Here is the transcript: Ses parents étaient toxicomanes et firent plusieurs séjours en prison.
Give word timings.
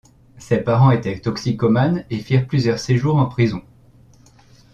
Ses 0.39 0.57
parents 0.61 0.89
étaient 0.89 1.19
toxicomanes 1.19 2.05
et 2.09 2.17
firent 2.17 2.47
plusieurs 2.47 2.79
séjours 2.79 3.17
en 3.17 3.27
prison. 3.27 3.61